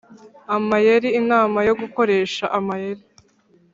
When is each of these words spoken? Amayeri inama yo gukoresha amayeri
Amayeri 0.55 1.09
inama 1.21 1.57
yo 1.67 1.73
gukoresha 1.81 2.43
amayeri 2.57 3.03